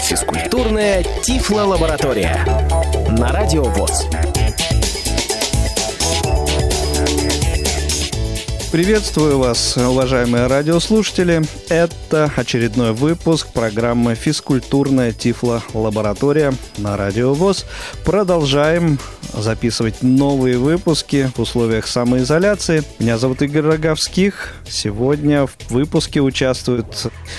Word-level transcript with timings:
Физкультурная 0.00 1.04
Тифло-лаборатория 1.22 2.46
на 3.18 3.30
Радио 3.30 3.64
ВОЗ. 3.64 4.06
Приветствую 8.72 9.38
вас, 9.38 9.76
уважаемые 9.76 10.46
радиослушатели. 10.46 11.42
Это 11.68 12.32
очередной 12.34 12.92
выпуск 12.92 13.48
программы 13.52 14.14
«Физкультурная 14.14 15.12
Тифло-лаборатория» 15.12 16.54
на 16.78 16.96
Радио 16.96 17.34
ВОЗ. 17.34 17.66
Продолжаем 18.06 18.98
записывать 19.36 20.02
новые 20.02 20.58
выпуски 20.58 21.30
в 21.34 21.40
условиях 21.40 21.86
самоизоляции. 21.86 22.82
Меня 22.98 23.18
зовут 23.18 23.42
Игорь 23.42 23.62
Роговских. 23.62 24.54
Сегодня 24.68 25.46
в 25.46 25.56
выпуске 25.70 26.20
участвует 26.20 26.86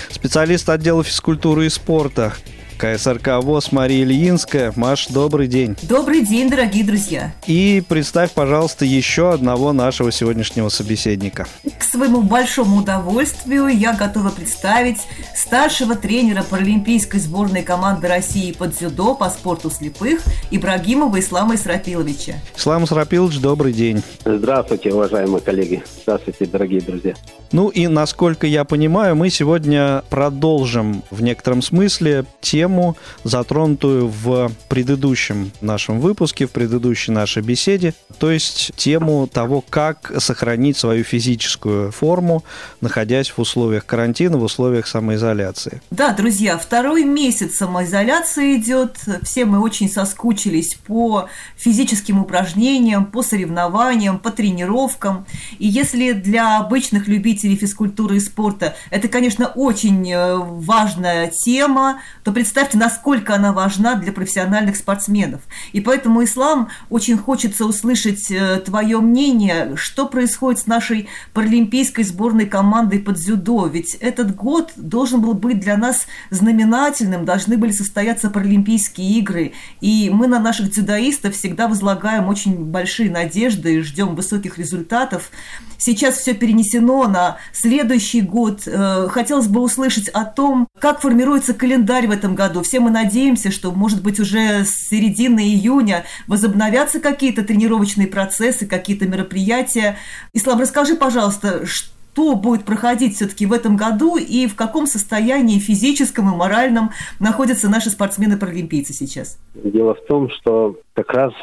специалист 0.10 0.70
отдела 0.70 1.04
физкультуры 1.04 1.66
и 1.66 1.70
спорта 1.70 2.34
КСРК 2.78 3.42
ВОЗ 3.42 3.72
Мария 3.72 4.04
Ильинская. 4.04 4.74
Маш, 4.76 5.08
добрый 5.08 5.48
день. 5.48 5.76
Добрый 5.84 6.26
день, 6.26 6.50
дорогие 6.50 6.84
друзья. 6.84 7.34
И 7.48 7.82
представь, 7.88 8.32
пожалуйста, 8.32 8.86
еще 8.86 9.32
одного 9.32 9.74
нашего 9.74 10.12
сегодняшнего 10.12 10.70
собеседника. 10.70 11.48
К 11.80 11.84
своему 11.84 12.22
большому 12.22 12.78
удовольствию 12.78 13.68
я 13.68 13.94
готова 13.94 14.30
представить 14.30 14.98
старшего 15.36 15.96
тренера 15.96 16.44
паралимпийской 16.44 17.20
сборной 17.20 17.64
команды 17.64 18.08
России 18.08 18.52
по 18.52 18.68
дзюдо 18.68 19.16
по 19.16 19.30
спорту 19.30 19.70
слепых 19.70 20.22
Ибрагимова 20.52 21.20
Ислама 21.20 21.56
Исрапиловича. 21.56 22.36
Ислам 22.56 22.84
Исрапилович, 22.84 23.40
добрый 23.40 23.74
день. 23.74 24.04
Здравствуйте, 24.26 24.92
уважаемые 24.92 25.42
коллеги. 25.42 25.84
Здравствуйте, 26.04 26.46
дорогие 26.46 26.82
друзья. 26.82 27.14
Ну 27.52 27.70
и, 27.70 27.88
насколько 27.88 28.48
я 28.48 28.66
понимаю, 28.66 29.16
мы 29.16 29.30
сегодня 29.30 30.04
продолжим 30.10 31.04
в 31.10 31.22
некотором 31.22 31.62
смысле 31.62 32.26
тему, 32.66 32.98
затронутую 33.24 34.08
в 34.08 34.52
предыдущем 34.70 35.52
нашем 35.62 36.00
выпуске, 36.00 36.48
в 36.48 36.52
предыдущей 36.52 37.12
нашей 37.12 37.44
беседе, 37.44 37.94
то 38.18 38.32
есть 38.32 38.72
тему 38.76 39.28
того, 39.28 39.62
как 39.62 40.12
сохранить 40.18 40.78
свою 40.78 41.04
физическую 41.04 41.92
форму, 41.92 42.44
находясь 42.82 43.30
в 43.30 43.40
условиях 43.40 43.86
карантина, 43.86 44.38
в 44.38 44.44
условиях 44.44 44.88
самоизоляции. 44.88 45.82
Да, 45.92 46.14
друзья, 46.14 46.58
второй 46.58 47.04
месяц 47.04 47.58
самоизоляции 47.58 48.58
идет. 48.58 48.98
Все 49.22 49.46
мы 49.46 49.60
очень 49.60 49.90
соскучились 49.90 50.76
по 50.88 51.30
физическим 51.56 52.20
упражнениям, 52.20 53.06
по 53.06 53.22
соревнованиям, 53.22 54.18
по 54.18 54.32
тренировкам. 54.32 55.26
И 55.60 55.68
если 55.68 56.14
для 56.14 56.58
обычных 56.58 57.08
любителей 57.08 57.58
физкультуры 57.58 58.18
и 58.18 58.20
спорта, 58.20 58.76
это, 58.90 59.08
конечно, 59.08 59.48
очень 59.48 60.12
э, 60.12 60.36
важная 60.38 61.28
тема, 61.28 62.00
то 62.24 62.32
представьте, 62.32 62.55
насколько 62.74 63.36
она 63.36 63.54
важна 63.54 63.96
для 63.96 64.12
профессиональных 64.12 64.76
спортсменов. 64.76 65.42
И 65.74 65.82
поэтому, 65.82 66.24
Ислам, 66.24 66.70
очень 66.90 67.18
хочется 67.18 67.66
услышать 67.66 68.32
э, 68.32 68.62
твое 68.66 69.00
мнение, 69.00 69.74
что 69.76 70.08
происходит 70.08 70.62
с 70.62 70.68
нашей 70.68 71.10
паралимпийской 71.34 72.04
сборной 72.04 72.46
командой 72.46 73.00
под 73.00 73.16
дзюдо. 73.16 73.68
Ведь 73.68 73.96
этот 73.96 74.36
год 74.36 74.72
должен 74.76 75.22
был 75.22 75.34
быть 75.34 75.60
для 75.60 75.78
нас 75.78 76.08
знаменательным, 76.30 77.26
должны 77.26 77.58
были 77.58 77.72
состояться 77.72 78.30
Паралимпийские 78.30 79.20
игры. 79.20 79.54
И 79.82 80.10
мы 80.10 80.28
на 80.28 80.40
наших 80.40 80.72
дзюдоистов 80.72 81.36
всегда 81.36 81.68
возлагаем 81.68 82.28
очень 82.28 82.56
большие 82.66 83.10
надежды 83.10 83.76
и 83.76 83.82
ждем 83.82 84.16
высоких 84.16 84.58
результатов. 84.58 85.30
Сейчас 85.78 86.18
все 86.18 86.34
перенесено 86.34 87.08
на 87.08 87.38
следующий 87.52 88.22
год. 88.22 88.62
Э, 88.66 89.08
хотелось 89.10 89.48
бы 89.48 89.62
услышать 89.62 90.10
о 90.10 90.26
том, 90.26 90.68
как 90.80 91.02
формируется 91.02 91.54
календарь 91.54 92.08
в 92.08 92.12
этом 92.12 92.36
году. 92.36 92.62
Все 92.62 92.80
мы 92.80 92.92
надеемся, 92.92 93.52
что, 93.52 93.72
может 93.72 94.04
быть, 94.04 94.20
уже 94.20 94.64
с 94.64 94.90
середины 94.90 95.40
июня 95.40 96.04
возобновятся 96.28 97.00
какие-то 97.00 97.44
тренировочные 97.44 98.08
процессы, 98.08 98.66
какие-то 98.66 99.08
мероприятия. 99.08 99.98
Ислам, 100.34 100.60
расскажи, 100.60 100.96
пожалуйста, 100.96 101.66
что 101.66 102.36
будет 102.36 102.66
проходить 102.66 103.16
все-таки 103.16 103.46
в 103.46 103.54
этом 103.54 103.76
году 103.78 104.18
и 104.18 104.48
в 104.48 104.56
каком 104.56 104.86
состоянии 104.88 105.60
физическом 105.60 106.34
и 106.34 106.36
моральном 106.36 106.92
находятся 107.20 107.70
наши 107.70 107.90
спортсмены-паралимпийцы 107.90 108.94
сейчас? 108.94 109.38
Дело 109.54 109.96
в 109.96 110.06
том, 110.08 110.30
что 110.30 110.78
как 110.94 111.12
раз 111.12 111.34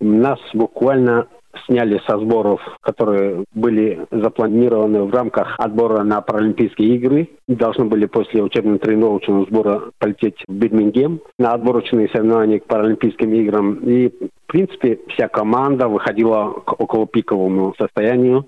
нас 0.00 0.38
буквально 0.54 1.26
сняли 1.66 2.00
со 2.06 2.18
сборов, 2.18 2.60
которые 2.80 3.44
были 3.54 4.06
запланированы 4.10 5.04
в 5.04 5.14
рамках 5.14 5.54
отбора 5.58 6.02
на 6.02 6.20
Паралимпийские 6.20 6.96
игры. 6.96 7.28
Должны 7.48 7.84
были 7.84 8.06
после 8.06 8.42
учебно-тренировочного 8.42 9.46
сбора 9.46 9.82
полететь 9.98 10.42
в 10.46 10.52
Бирмингем 10.52 11.20
на 11.38 11.52
отборочные 11.52 12.08
соревнования 12.08 12.60
к 12.60 12.66
Паралимпийским 12.66 13.32
играм. 13.34 13.74
И, 13.76 14.08
в 14.08 14.46
принципе, 14.46 15.00
вся 15.08 15.28
команда 15.28 15.88
выходила 15.88 16.52
к 16.52 16.80
около 16.80 17.06
пиковому 17.06 17.74
состоянию. 17.78 18.46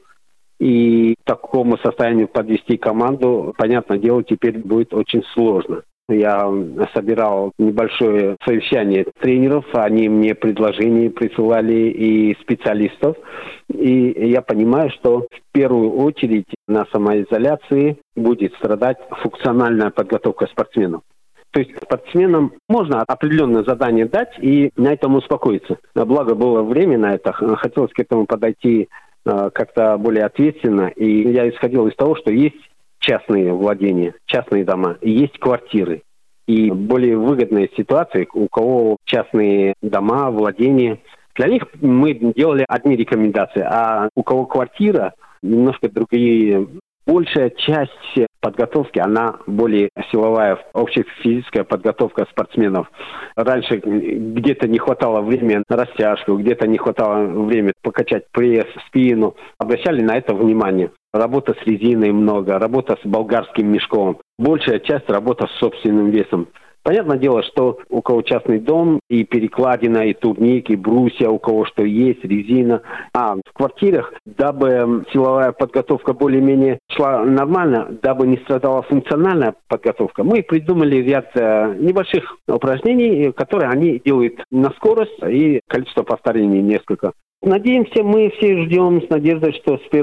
И 0.60 1.14
к 1.14 1.24
такому 1.24 1.76
состоянию 1.78 2.28
подвести 2.28 2.76
команду, 2.76 3.52
понятное 3.58 3.98
дело, 3.98 4.22
теперь 4.22 4.58
будет 4.58 4.94
очень 4.94 5.22
сложно. 5.34 5.82
Я 6.08 6.52
собирал 6.94 7.52
небольшое 7.58 8.36
совещание 8.44 9.06
тренеров, 9.20 9.64
они 9.72 10.10
мне 10.10 10.34
предложения 10.34 11.08
присылали 11.08 11.88
и 11.90 12.36
специалистов. 12.42 13.16
И 13.72 14.28
я 14.28 14.42
понимаю, 14.42 14.90
что 14.90 15.20
в 15.20 15.52
первую 15.52 15.92
очередь 15.92 16.48
на 16.68 16.84
самоизоляции 16.92 17.96
будет 18.14 18.52
страдать 18.54 18.98
функциональная 19.22 19.90
подготовка 19.90 20.46
спортсменов. 20.46 21.00
То 21.52 21.60
есть 21.60 21.70
спортсменам 21.82 22.52
можно 22.68 23.02
определенное 23.02 23.62
задание 23.62 24.06
дать 24.06 24.36
и 24.40 24.72
на 24.76 24.92
этом 24.92 25.14
успокоиться. 25.14 25.78
Благо 25.94 26.34
было 26.34 26.62
время 26.62 26.98
на 26.98 27.14
это, 27.14 27.32
хотелось 27.32 27.92
к 27.92 28.00
этому 28.00 28.26
подойти 28.26 28.88
э, 29.24 29.50
как-то 29.54 29.96
более 29.96 30.24
ответственно. 30.24 30.88
И 30.88 31.32
я 31.32 31.48
исходил 31.48 31.86
из 31.86 31.94
того, 31.94 32.16
что 32.16 32.32
есть 32.32 32.58
частные 33.04 33.52
владения, 33.52 34.14
частные 34.26 34.64
дома, 34.64 34.96
есть 35.02 35.38
квартиры. 35.38 36.02
И 36.46 36.70
более 36.70 37.16
выгодная 37.16 37.68
ситуация, 37.76 38.26
у 38.34 38.48
кого 38.48 38.96
частные 39.04 39.74
дома, 39.82 40.30
владения. 40.30 40.98
Для 41.36 41.48
них 41.48 41.64
мы 41.80 42.14
делали 42.14 42.64
одни 42.68 42.96
рекомендации, 42.96 43.62
а 43.62 44.08
у 44.14 44.22
кого 44.22 44.46
квартира, 44.46 45.14
немножко 45.42 45.88
другие 45.88 46.66
большая 47.06 47.50
часть 47.50 47.92
подготовки, 48.40 48.98
она 48.98 49.36
более 49.46 49.88
силовая, 50.10 50.58
общая 50.74 51.04
физическая 51.22 51.64
подготовка 51.64 52.26
спортсменов. 52.30 52.90
Раньше 53.36 53.76
где-то 53.78 54.68
не 54.68 54.78
хватало 54.78 55.22
времени 55.22 55.62
на 55.68 55.76
растяжку, 55.76 56.36
где-то 56.36 56.66
не 56.66 56.78
хватало 56.78 57.24
времени 57.24 57.72
покачать 57.82 58.24
пресс, 58.32 58.66
спину. 58.88 59.34
Обращали 59.58 60.02
на 60.02 60.16
это 60.16 60.34
внимание. 60.34 60.90
Работа 61.12 61.54
с 61.54 61.66
резиной 61.66 62.12
много, 62.12 62.58
работа 62.58 62.98
с 63.02 63.06
болгарским 63.06 63.72
мешком. 63.72 64.18
Большая 64.38 64.80
часть 64.80 65.08
работа 65.08 65.46
с 65.46 65.58
собственным 65.58 66.10
весом. 66.10 66.48
Понятное 66.84 67.16
дело, 67.16 67.42
что 67.42 67.78
у 67.88 68.02
кого 68.02 68.20
частный 68.20 68.60
дом, 68.60 69.00
и 69.08 69.24
перекладина, 69.24 70.06
и 70.06 70.12
турник, 70.12 70.68
и 70.68 70.76
брусья, 70.76 71.30
у 71.30 71.38
кого 71.38 71.64
что 71.64 71.82
есть, 71.82 72.22
резина. 72.22 72.82
А 73.14 73.36
в 73.36 73.52
квартирах, 73.54 74.12
дабы 74.26 75.04
силовая 75.10 75.52
подготовка 75.52 76.12
более-менее 76.12 76.78
шла 76.90 77.24
нормально, 77.24 77.88
дабы 78.02 78.26
не 78.26 78.36
страдала 78.36 78.82
функциональная 78.82 79.54
подготовка, 79.66 80.24
мы 80.24 80.42
придумали 80.42 80.96
ряд 80.96 81.30
э, 81.34 81.74
небольших 81.78 82.36
упражнений, 82.46 83.32
которые 83.32 83.70
они 83.70 83.98
делают 84.04 84.44
на 84.50 84.68
скорость 84.72 85.18
и 85.26 85.60
количество 85.66 86.02
повторений 86.02 86.60
несколько. 86.60 87.12
Надеемся, 87.46 88.02
мы 88.02 88.30
все 88.30 88.62
ждем 88.62 89.02
с 89.02 89.10
надеждой, 89.10 89.52
что 89.52 89.76
с 89.76 89.82
1 89.90 90.02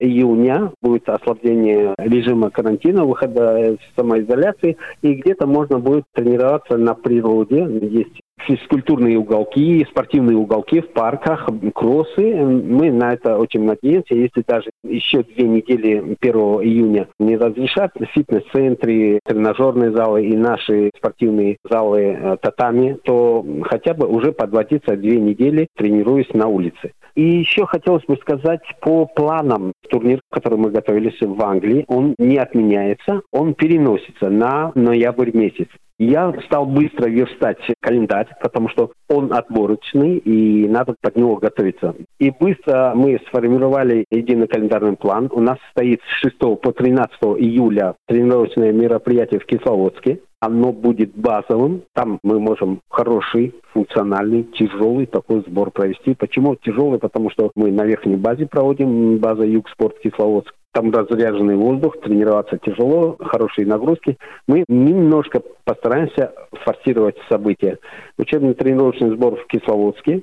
июня 0.00 0.72
будет 0.80 1.06
ослабление 1.10 1.94
режима 1.98 2.48
карантина, 2.48 3.04
выхода 3.04 3.74
из 3.74 3.78
самоизоляции, 3.96 4.78
и 5.02 5.12
где-то 5.12 5.46
можно 5.46 5.78
будет 5.78 6.04
тренироваться 6.14 6.78
на 6.78 6.94
природе. 6.94 7.68
Есть 7.82 8.18
физкультурные 8.46 9.18
уголки, 9.18 9.86
спортивные 9.90 10.36
уголки 10.36 10.80
в 10.80 10.92
парках, 10.92 11.48
кроссы. 11.74 12.34
Мы 12.34 12.90
на 12.90 13.12
это 13.12 13.38
очень 13.38 13.64
надеемся. 13.64 14.14
Если 14.14 14.42
даже 14.46 14.70
еще 14.82 15.22
две 15.22 15.48
недели 15.48 16.16
1 16.20 16.34
июня 16.62 17.08
не 17.18 17.36
разрешат, 17.36 17.92
фитнес-центры, 18.14 19.20
тренажерные 19.24 19.92
залы 19.92 20.26
и 20.26 20.36
наши 20.36 20.90
спортивные 20.96 21.56
залы 21.68 22.00
э, 22.00 22.36
татами, 22.40 22.98
то 23.04 23.44
хотя 23.62 23.94
бы 23.94 24.06
уже 24.06 24.32
подводиться 24.32 24.96
две 24.96 25.18
недели, 25.18 25.68
тренируясь 25.76 26.32
на 26.34 26.46
улице. 26.46 26.92
И 27.14 27.22
еще 27.22 27.66
хотелось 27.66 28.04
бы 28.04 28.16
сказать 28.16 28.62
по 28.80 29.06
планам. 29.06 29.72
Турнир, 29.88 30.20
который 30.30 30.58
мы 30.58 30.70
готовились 30.70 31.20
в 31.20 31.42
Англии, 31.42 31.84
он 31.88 32.14
не 32.18 32.38
отменяется, 32.38 33.22
он 33.32 33.54
переносится 33.54 34.30
на 34.30 34.72
ноябрь 34.74 35.36
месяц. 35.36 35.68
Я 36.00 36.32
стал 36.46 36.64
быстро 36.64 37.10
верстать 37.10 37.58
календарь, 37.78 38.26
потому 38.40 38.70
что 38.70 38.90
он 39.10 39.34
отборочный, 39.34 40.16
и 40.16 40.66
надо 40.66 40.94
под 40.98 41.14
него 41.14 41.36
готовиться. 41.36 41.94
И 42.18 42.30
быстро 42.30 42.94
мы 42.94 43.20
сформировали 43.28 44.06
единый 44.10 44.48
календарный 44.48 44.96
план. 44.96 45.28
У 45.30 45.42
нас 45.42 45.58
стоит 45.72 46.00
с 46.08 46.20
6 46.22 46.38
по 46.38 46.72
13 46.72 47.12
июля 47.36 47.96
тренировочное 48.06 48.72
мероприятие 48.72 49.40
в 49.40 49.44
Кисловодске. 49.44 50.20
Оно 50.40 50.72
будет 50.72 51.14
базовым. 51.14 51.82
Там 51.92 52.18
мы 52.22 52.40
можем 52.40 52.80
хороший, 52.88 53.54
функциональный, 53.74 54.44
тяжелый 54.44 55.04
такой 55.04 55.44
сбор 55.46 55.70
провести. 55.70 56.14
Почему 56.14 56.56
тяжелый? 56.56 56.98
Потому 56.98 57.28
что 57.28 57.50
мы 57.54 57.70
на 57.70 57.84
верхней 57.84 58.16
базе 58.16 58.46
проводим, 58.46 59.18
база 59.18 59.44
Югспорт 59.44 59.98
Кисловодск. 59.98 60.54
Там 60.72 60.92
разряженный 60.92 61.56
воздух, 61.56 62.00
тренироваться 62.00 62.56
тяжело, 62.58 63.16
хорошие 63.18 63.66
нагрузки. 63.66 64.16
Мы 64.46 64.64
немножко 64.68 65.42
постараемся 65.64 66.32
форсировать 66.52 67.16
события. 67.28 67.78
Учебный 68.18 68.54
тренировочный 68.54 69.10
сбор 69.10 69.36
в 69.36 69.46
Кисловодске. 69.48 70.22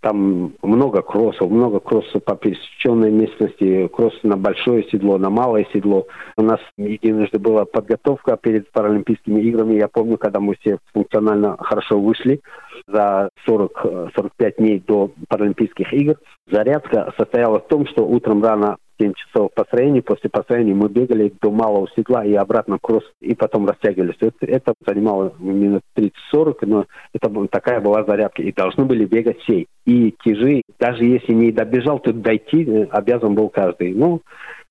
Там 0.00 0.52
много 0.62 1.00
кроссов, 1.00 1.48
много 1.48 1.80
кроссов 1.80 2.22
по 2.24 2.36
пересеченной 2.36 3.10
местности, 3.10 3.86
кросс 3.88 4.12
на 4.22 4.36
большое 4.36 4.82
седло, 4.90 5.16
на 5.16 5.30
малое 5.30 5.66
седло. 5.72 6.06
У 6.36 6.42
нас 6.42 6.60
единожды 6.76 7.38
была 7.38 7.64
подготовка 7.64 8.36
перед 8.36 8.70
Паралимпийскими 8.72 9.40
играми. 9.40 9.76
Я 9.76 9.88
помню, 9.88 10.18
когда 10.18 10.40
мы 10.40 10.56
все 10.60 10.76
функционально 10.92 11.56
хорошо 11.58 11.98
вышли 11.98 12.42
за 12.86 13.30
40-45 13.48 14.56
дней 14.58 14.82
до 14.86 15.10
Паралимпийских 15.28 15.90
игр. 15.94 16.16
Зарядка 16.50 17.14
состояла 17.16 17.60
в 17.60 17.68
том, 17.68 17.86
что 17.86 18.04
утром 18.04 18.44
рано 18.44 18.76
7 18.98 19.12
часов 19.14 19.52
построения. 19.54 20.02
После 20.02 20.30
построения 20.30 20.74
мы 20.74 20.88
бегали 20.88 21.32
до 21.40 21.50
малого 21.50 21.88
седла 21.96 22.24
и 22.24 22.34
обратно 22.34 22.78
кросс, 22.80 23.04
и 23.20 23.34
потом 23.34 23.66
растягивались. 23.66 24.16
Это, 24.20 24.46
это 24.46 24.74
занимало 24.86 25.34
минут 25.38 25.82
30-40, 25.96 26.56
но 26.62 26.86
это 27.12 27.48
такая 27.48 27.80
была 27.80 28.04
зарядка. 28.04 28.42
И 28.42 28.52
должны 28.52 28.84
были 28.84 29.04
бегать 29.04 29.40
все. 29.40 29.66
И 29.86 30.14
тяжи, 30.24 30.62
даже 30.78 31.04
если 31.04 31.32
не 31.32 31.52
добежал, 31.52 31.98
то 31.98 32.12
дойти 32.12 32.64
э, 32.64 32.84
обязан 32.90 33.34
был 33.34 33.48
каждый. 33.48 33.92
Ну, 33.92 34.22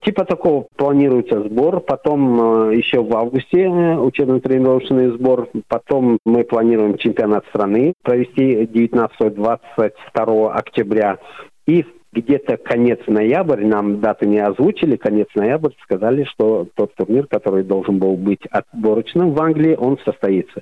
Типа 0.03 0.25
такого 0.25 0.67
планируется 0.75 1.41
сбор, 1.43 1.79
потом 1.79 2.71
э, 2.71 2.75
еще 2.75 3.01
в 3.01 3.15
августе 3.15 3.61
э, 3.61 3.95
учебно-тренировочный 3.95 5.11
сбор, 5.11 5.47
потом 5.69 6.17
мы 6.25 6.43
планируем 6.43 6.97
чемпионат 6.97 7.45
страны 7.47 7.93
провести 8.03 8.65
19-22 8.65 10.51
октября. 10.51 11.19
И 11.67 11.85
где-то 12.13 12.57
конец 12.57 12.99
ноября, 13.07 13.65
нам 13.67 13.99
даты 13.99 14.25
не 14.25 14.39
озвучили, 14.39 14.95
конец 14.95 15.27
ноября 15.35 15.71
сказали, 15.83 16.23
что 16.25 16.67
тот 16.75 16.93
турнир, 16.95 17.27
который 17.27 17.63
должен 17.63 17.97
был 17.97 18.15
быть 18.15 18.45
отборочным 18.51 19.33
в 19.33 19.41
Англии, 19.41 19.75
он 19.75 19.97
состоится. 20.05 20.61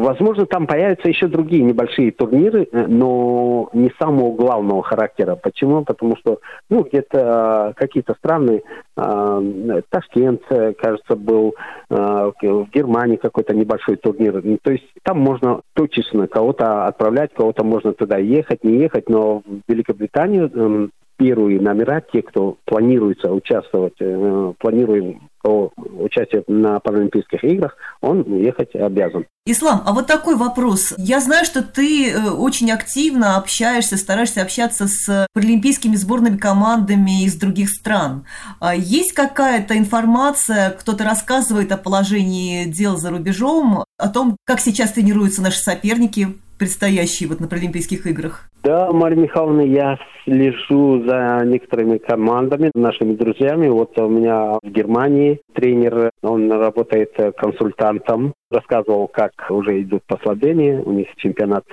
Возможно, 0.00 0.46
там 0.46 0.66
появятся 0.66 1.08
еще 1.08 1.28
другие 1.28 1.62
небольшие 1.62 2.10
турниры, 2.10 2.66
э, 2.70 2.86
но 2.86 3.68
не 3.72 3.92
самого 3.98 4.34
главного 4.34 4.82
характера. 4.82 5.36
Почему? 5.36 5.84
Потому 5.84 6.16
что, 6.16 6.40
ну, 6.68 6.82
где-то 6.82 7.70
э, 7.70 7.72
какие-то 7.74 8.14
страны, 8.14 8.62
э, 8.96 9.82
Ташкент, 9.90 10.42
кажется, 10.78 11.16
был, 11.16 11.54
в 11.88 12.66
Германии 12.72 13.16
какой-то 13.16 13.54
небольшой 13.54 13.96
турнир. 13.96 14.40
Ну, 14.42 14.58
то 14.60 14.72
есть 14.72 14.84
там 15.02 15.20
можно 15.20 15.60
точечно 15.74 16.26
кого-то 16.26 16.86
отправлять, 16.86 17.32
кого-то 17.34 17.64
можно 17.64 17.92
туда 17.92 18.18
ехать, 18.18 18.64
не 18.64 18.78
ехать, 18.78 19.08
но 19.08 19.40
в 19.40 19.60
Великобританию 19.68 20.50
э, 20.52 20.88
первые 21.16 21.60
номера, 21.60 22.00
те, 22.00 22.22
кто 22.22 22.58
планируется 22.64 23.32
участвовать, 23.32 23.94
э, 24.00 24.52
планируем 24.58 25.28
участие 25.44 26.42
на 26.46 26.80
Паралимпийских 26.80 27.44
играх, 27.44 27.76
он 28.00 28.22
ехать 28.38 28.74
обязан. 28.74 29.26
Ислам, 29.46 29.82
а 29.84 29.92
вот 29.92 30.06
такой 30.06 30.36
вопрос. 30.36 30.94
Я 30.96 31.20
знаю, 31.20 31.44
что 31.44 31.62
ты 31.62 32.10
э, 32.10 32.30
очень 32.30 32.72
активно 32.72 33.36
общаешься, 33.36 33.98
стараешься 33.98 34.40
общаться 34.40 34.86
с 34.88 35.26
паралимпийскими 35.34 35.96
сборными 35.96 36.38
командами 36.38 37.24
из 37.24 37.34
других 37.36 37.68
стран. 37.68 38.24
А 38.58 38.74
есть 38.74 39.12
какая-то 39.12 39.76
информация, 39.76 40.70
кто-то 40.70 41.04
рассказывает 41.04 41.72
о 41.72 41.76
положении 41.76 42.64
дел 42.64 42.96
за 42.96 43.10
рубежом, 43.10 43.84
о 43.98 44.08
том, 44.08 44.36
как 44.44 44.60
сейчас 44.60 44.92
тренируются 44.92 45.42
наши 45.42 45.58
соперники, 45.58 46.28
предстоящие 46.58 47.28
вот 47.28 47.40
на 47.40 47.48
Паралимпийских 47.48 48.06
играх? 48.06 48.48
Да, 48.62 48.90
Мария 48.92 49.18
Михайловна, 49.18 49.60
я 49.60 49.98
слежу 50.24 51.04
за 51.06 51.42
некоторыми 51.44 51.98
командами, 51.98 52.70
нашими 52.74 53.14
друзьями. 53.14 53.68
Вот 53.68 53.98
у 53.98 54.08
меня 54.08 54.58
в 54.62 54.70
Германии 54.70 55.40
тренер, 55.54 56.10
он 56.22 56.50
работает 56.50 57.12
консультантом, 57.36 58.34
рассказывал, 58.50 59.08
как 59.08 59.32
уже 59.50 59.82
идут 59.82 60.02
послабления, 60.06 60.80
у 60.82 60.92
них 60.92 61.08
чемпионат 61.16 61.64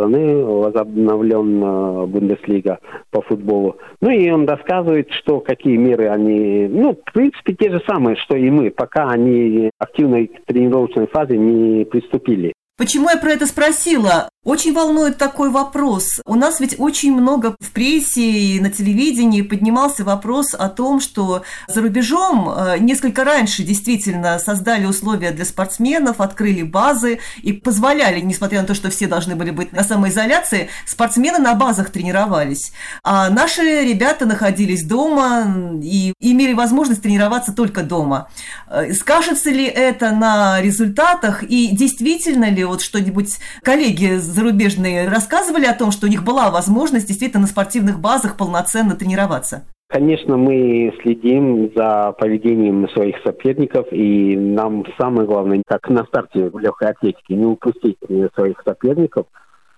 страны, 0.00 0.44
возобновлен 0.44 1.62
э, 1.62 2.06
Бундеслига 2.06 2.78
по 3.10 3.22
футболу. 3.22 3.76
Ну 4.00 4.10
и 4.10 4.30
он 4.30 4.46
рассказывает, 4.48 5.10
что 5.12 5.40
какие 5.40 5.76
меры 5.76 6.08
они, 6.08 6.68
ну, 6.68 6.94
в 6.94 7.12
принципе, 7.12 7.54
те 7.54 7.70
же 7.70 7.82
самые, 7.86 8.16
что 8.16 8.36
и 8.36 8.50
мы, 8.50 8.70
пока 8.70 9.08
они 9.10 9.70
активной 9.78 10.30
тренировочной 10.46 11.06
фазе 11.06 11.36
не 11.36 11.84
приступили. 11.84 12.52
Почему 12.80 13.10
я 13.10 13.18
про 13.18 13.32
это 13.32 13.46
спросила? 13.46 14.30
Очень 14.42 14.72
волнует 14.72 15.18
такой 15.18 15.50
вопрос. 15.50 16.22
У 16.24 16.34
нас 16.34 16.60
ведь 16.60 16.76
очень 16.78 17.12
много 17.12 17.54
в 17.60 17.72
прессе 17.72 18.22
и 18.22 18.58
на 18.58 18.70
телевидении 18.70 19.42
поднимался 19.42 20.02
вопрос 20.02 20.54
о 20.54 20.70
том, 20.70 21.00
что 21.00 21.42
за 21.68 21.82
рубежом 21.82 22.48
э, 22.48 22.78
несколько 22.78 23.22
раньше 23.24 23.64
действительно 23.64 24.38
создали 24.38 24.86
условия 24.86 25.32
для 25.32 25.44
спортсменов, 25.44 26.22
открыли 26.22 26.62
базы 26.62 27.20
и 27.42 27.52
позволяли, 27.52 28.20
несмотря 28.20 28.62
на 28.62 28.66
то, 28.66 28.74
что 28.74 28.88
все 28.88 29.08
должны 29.08 29.36
были 29.36 29.50
быть 29.50 29.74
на 29.74 29.84
самоизоляции, 29.84 30.70
спортсмены 30.86 31.38
на 31.38 31.52
базах 31.52 31.90
тренировались. 31.90 32.72
А 33.04 33.28
наши 33.28 33.84
ребята 33.84 34.24
находились 34.24 34.86
дома 34.86 35.54
и 35.82 36.14
имели 36.18 36.54
возможность 36.54 37.02
тренироваться 37.02 37.52
только 37.52 37.82
дома. 37.82 38.30
Э, 38.70 38.94
скажется 38.94 39.50
ли 39.50 39.66
это 39.66 40.12
на 40.12 40.62
результатах 40.62 41.42
и 41.42 41.76
действительно 41.76 42.48
ли 42.48 42.64
вот 42.70 42.80
что-нибудь 42.80 43.38
коллеги 43.62 44.16
зарубежные 44.16 45.08
рассказывали 45.08 45.66
о 45.66 45.74
том, 45.74 45.90
что 45.90 46.06
у 46.06 46.10
них 46.10 46.24
была 46.24 46.50
возможность 46.50 47.06
действительно 47.06 47.42
на 47.42 47.46
спортивных 47.46 48.00
базах 48.00 48.36
полноценно 48.36 48.96
тренироваться? 48.96 49.64
Конечно, 49.88 50.36
мы 50.36 50.94
следим 51.02 51.72
за 51.74 52.12
поведением 52.12 52.88
своих 52.90 53.16
соперников, 53.24 53.86
и 53.90 54.36
нам 54.36 54.84
самое 54.96 55.26
главное, 55.26 55.62
как 55.66 55.88
на 55.90 56.04
старте 56.04 56.48
в 56.48 56.58
легкой 56.60 56.90
атлетике, 56.90 57.34
не 57.34 57.44
упустить 57.44 57.98
своих 58.34 58.62
соперников. 58.64 59.26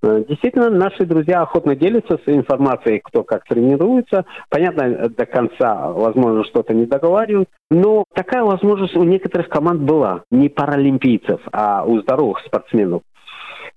Э, 0.03 0.25
действительно, 0.29 0.69
наши 0.71 1.05
друзья 1.05 1.43
охотно 1.43 1.77
делятся 1.77 2.19
с 2.19 2.29
информацией, 2.29 3.01
кто 3.03 3.23
как 3.23 3.45
тренируется. 3.45 4.25
Понятно, 4.49 5.09
до 5.09 5.27
конца, 5.27 5.93
возможно, 5.93 6.45
что-то 6.45 6.75
не 6.75 6.87
договаривают. 6.87 7.49
Но 7.71 8.05
такая 8.13 8.43
возможность 8.43 8.97
у 8.97 9.05
некоторых 9.05 9.49
команд 9.49 9.83
была. 9.83 10.25
Не 10.31 10.49
паралимпийцев, 10.49 11.41
а 11.53 11.85
у 11.85 12.01
здоровых 12.01 12.41
спортсменов. 12.41 13.03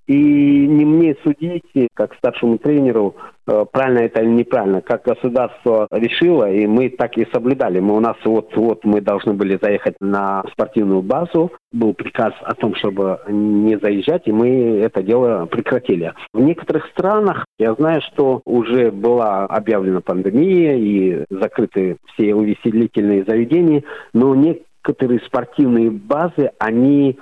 И 0.07 0.67
не 0.67 0.85
мне 0.85 1.15
судить, 1.23 1.63
как 1.95 2.13
старшему 2.15 2.59
тренеру, 2.59 3.15
э, 3.47 3.65
правильно 3.71 3.99
это 3.99 4.21
или 4.21 4.29
неправильно. 4.29 4.81
Как 4.81 5.03
государство 5.03 5.87
решило, 5.89 6.49
и 6.51 6.67
мы 6.67 6.89
так 6.89 7.17
и 7.17 7.27
соблюдали. 7.33 7.79
Мы, 7.79 7.95
у 7.95 7.99
нас 7.99 8.15
вот-вот 8.23 8.85
мы 8.85 9.01
должны 9.01 9.33
были 9.33 9.57
заехать 9.59 9.95
на 9.99 10.43
спортивную 10.51 11.01
базу. 11.01 11.51
Был 11.71 11.93
приказ 11.93 12.33
о 12.41 12.53
том, 12.53 12.75
чтобы 12.75 13.19
не 13.27 13.77
заезжать, 13.79 14.27
и 14.27 14.31
мы 14.31 14.79
это 14.79 15.01
дело 15.01 15.47
прекратили. 15.47 16.13
В 16.33 16.39
некоторых 16.39 16.85
странах 16.91 17.45
я 17.57 17.73
знаю, 17.73 18.01
что 18.01 18.41
уже 18.45 18.91
была 18.91 19.45
объявлена 19.45 20.01
пандемия 20.01 20.75
и 20.75 21.25
закрыты 21.29 21.97
все 22.13 22.35
увеселительные 22.35 23.23
заведения, 23.23 23.83
но 24.13 24.35
некоторые 24.35 25.19
спортивные 25.21 25.89
базы, 25.89 26.51
они 26.59 27.17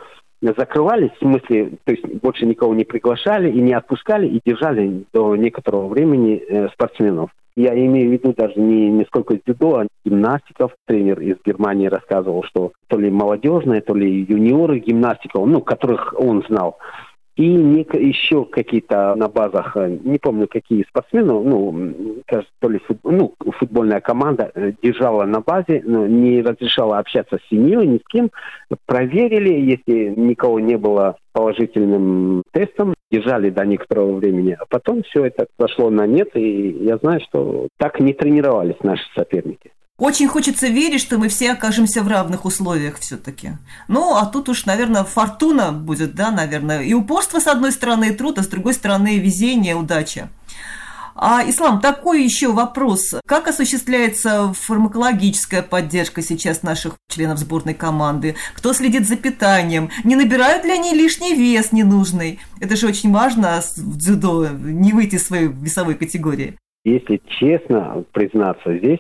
закрывались, 0.52 1.12
в 1.12 1.20
смысле, 1.20 1.72
то 1.84 1.92
есть 1.92 2.06
больше 2.22 2.46
никого 2.46 2.74
не 2.74 2.84
приглашали 2.84 3.50
и 3.50 3.62
не 3.62 3.74
отпускали, 3.74 4.28
и 4.28 4.42
держали 4.46 5.06
до 5.14 5.36
некоторого 5.36 5.88
времени 5.88 6.36
э, 6.38 6.68
спортсменов. 6.70 7.30
Я 7.56 7.74
имею 7.76 8.10
в 8.10 8.14
виду 8.14 8.34
даже 8.34 8.60
не, 8.60 8.90
не 8.90 9.06
сколько 9.06 9.36
дзюдо, 9.36 9.76
а 9.76 9.88
гимнастиков. 10.04 10.72
Тренер 10.88 11.20
из 11.22 11.38
Германии 11.46 11.88
рассказывал, 11.88 12.44
что 12.44 12.72
то 12.88 12.98
ли 12.98 13.12
молодежные, 13.12 13.82
то 13.82 13.94
ли 13.94 14.26
юниоры 14.28 14.80
гимнастиков, 14.80 15.46
ну, 15.46 15.62
которых 15.62 16.16
он 16.18 16.44
знал, 16.48 16.78
и 17.36 17.46
еще 17.46 18.46
какие-то 18.46 19.16
на 19.16 19.28
базах, 19.28 19.76
э, 19.76 19.98
не 20.04 20.20
помню 20.20 20.48
какие 20.48 20.84
спортсмены, 20.84 21.34
ну, 21.34 22.22
кажется, 22.28 22.52
то 22.60 22.70
ли 22.70 22.80
фут, 22.80 23.00
ну, 23.04 23.34
футбольная 23.58 24.02
команда 24.02 24.52
э, 24.54 24.74
держала 24.84 25.26
на 25.26 25.42
базе, 25.42 25.82
не 25.82 26.42
разрешала 26.42 27.00
общаться 27.00 27.38
с 27.38 27.50
семьей, 27.50 27.88
ни 27.88 27.98
с 27.98 28.08
кем. 28.08 28.30
Проверили, 28.86 29.54
если 29.54 30.14
никого 30.16 30.60
не 30.60 30.78
было 30.78 31.18
положительным 31.32 32.44
тестом, 32.52 32.94
держали 33.12 33.50
до 33.50 33.66
некоторого 33.66 34.14
времени, 34.14 34.56
а 34.60 34.66
потом 34.70 35.02
все 35.04 35.26
это 35.26 35.48
пошло 35.58 35.90
на 35.90 36.06
нет, 36.06 36.30
и 36.36 36.70
я 36.82 36.98
знаю, 36.98 37.20
что 37.22 37.68
так 37.78 38.00
не 38.00 38.14
тренировались 38.14 38.80
наши 38.84 39.04
соперники. 39.16 39.72
Очень 40.00 40.28
хочется 40.28 40.68
верить, 40.68 41.02
что 41.02 41.20
мы 41.20 41.28
все 41.28 41.52
окажемся 41.52 42.02
в 42.02 42.08
равных 42.08 42.46
условиях 42.46 42.98
все-таки. 42.98 43.52
Ну, 43.88 44.16
а 44.16 44.26
тут 44.26 44.50
уж, 44.50 44.66
наверное, 44.66 45.04
фортуна 45.04 45.72
будет, 45.72 46.16
да, 46.16 46.32
наверное. 46.32 46.82
И 46.82 46.94
упорство 46.96 47.40
с 47.40 47.46
одной 47.46 47.72
стороны, 47.72 48.10
и 48.10 48.14
труд, 48.14 48.40
а 48.40 48.44
с 48.44 48.48
другой 48.48 48.74
стороны, 48.74 49.20
везение, 49.20 49.76
удача. 49.76 50.30
А, 51.16 51.48
Ислам, 51.48 51.80
такой 51.80 52.24
еще 52.24 52.52
вопрос. 52.52 53.14
Как 53.28 53.48
осуществляется 53.48 54.52
фармакологическая 54.54 55.62
поддержка 55.62 56.24
сейчас 56.24 56.64
наших 56.64 56.96
членов 57.08 57.38
сборной 57.38 57.76
команды? 57.76 58.36
Кто 58.56 58.74
следит 58.74 59.08
за 59.08 59.16
питанием? 59.16 59.92
Не 60.04 60.16
набирают 60.16 60.66
ли 60.66 60.72
они 60.72 60.96
лишний 60.96 61.36
вес 61.36 61.72
ненужный? 61.72 62.40
Это 62.60 62.76
же 62.76 62.88
очень 62.88 63.12
важно 63.12 63.62
в 63.78 63.98
дзюдо, 63.98 64.48
не 64.50 64.92
выйти 64.92 65.16
из 65.16 65.28
своей 65.28 65.50
весовой 65.50 65.94
категории. 65.94 66.58
Если 66.84 67.22
честно 67.40 68.04
признаться, 68.12 68.76
здесь 68.76 69.00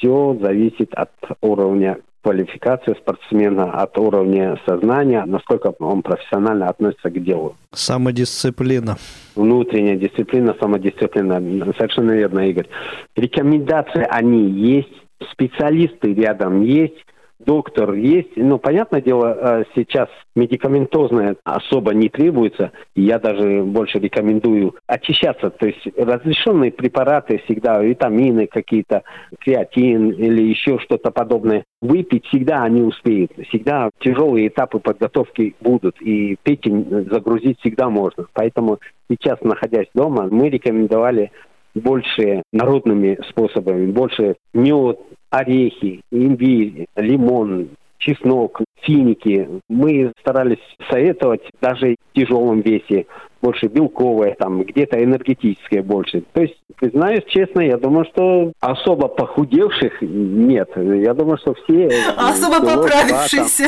все 0.00 0.36
зависит 0.40 0.92
от 0.94 1.10
уровня 1.40 1.98
квалификации 2.22 2.94
спортсмена, 2.94 3.72
от 3.80 3.96
уровня 3.98 4.58
сознания, 4.66 5.24
насколько 5.26 5.72
он 5.78 6.02
профессионально 6.02 6.68
относится 6.68 7.10
к 7.10 7.22
делу. 7.22 7.56
Самодисциплина. 7.72 8.96
Внутренняя 9.36 9.96
дисциплина, 9.96 10.54
самодисциплина. 10.60 11.40
Совершенно 11.78 12.12
верно, 12.12 12.40
Игорь. 12.40 12.68
Рекомендации, 13.16 14.06
они 14.10 14.50
есть, 14.50 14.92
специалисты 15.32 16.12
рядом 16.14 16.62
есть, 16.62 17.06
доктор 17.44 17.94
есть. 17.94 18.36
Ну, 18.36 18.58
понятное 18.58 19.00
дело, 19.00 19.36
э, 19.40 19.64
сейчас 19.74 20.08
медикаментозное 20.36 21.36
особо 21.44 21.92
не 21.94 22.08
требуется. 22.08 22.72
Я 22.94 23.18
даже 23.18 23.62
больше 23.62 23.98
рекомендую 23.98 24.74
очищаться. 24.86 25.50
То 25.50 25.66
есть 25.66 25.80
разрешенные 25.96 26.72
препараты 26.72 27.40
всегда, 27.44 27.80
витамины 27.82 28.46
какие-то, 28.46 29.02
креатин 29.40 30.10
или 30.10 30.42
еще 30.42 30.78
что-то 30.78 31.10
подобное, 31.10 31.64
выпить 31.80 32.26
всегда 32.26 32.62
они 32.62 32.82
успеют. 32.82 33.32
Всегда 33.48 33.90
тяжелые 34.00 34.48
этапы 34.48 34.78
подготовки 34.78 35.54
будут. 35.60 36.00
И 36.00 36.36
печень 36.42 37.08
загрузить 37.10 37.58
всегда 37.60 37.88
можно. 37.88 38.26
Поэтому 38.32 38.78
сейчас, 39.10 39.40
находясь 39.42 39.88
дома, 39.94 40.28
мы 40.30 40.48
рекомендовали 40.48 41.30
больше 41.74 42.42
народными 42.52 43.18
способами, 43.28 43.90
больше 43.90 44.36
мед, 44.52 44.98
орехи, 45.30 46.00
имбирь, 46.10 46.86
лимон, 46.96 47.70
чеснок, 47.98 48.60
финики. 48.82 49.48
Мы 49.68 50.12
старались 50.20 50.58
советовать 50.90 51.42
даже 51.60 51.94
в 51.94 52.18
тяжелом 52.18 52.60
весе 52.60 53.06
больше 53.42 53.66
белковое, 53.66 54.34
там 54.38 54.62
где-то 54.62 55.02
энергетическое 55.02 55.82
больше. 55.82 56.22
То 56.32 56.42
есть, 56.42 56.56
признаюсь 56.76 57.24
честно, 57.28 57.60
я 57.60 57.76
думаю, 57.78 58.04
что 58.06 58.52
особо 58.60 59.08
похудевших 59.08 60.02
нет. 60.02 60.70
Я 60.76 61.14
думаю, 61.14 61.38
что 61.38 61.54
все... 61.54 61.88
Особо 62.16 62.60
поправившиеся. 62.60 63.64